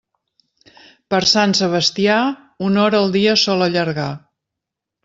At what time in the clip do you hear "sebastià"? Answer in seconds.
1.61-2.17